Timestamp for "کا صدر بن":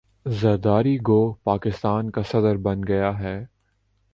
2.09-2.81